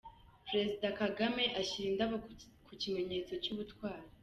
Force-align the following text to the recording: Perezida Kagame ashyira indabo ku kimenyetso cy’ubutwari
Perezida 0.47 0.87
Kagame 0.99 1.43
ashyira 1.61 1.87
indabo 1.91 2.15
ku 2.65 2.71
kimenyetso 2.81 3.33
cy’ubutwari 3.43 4.07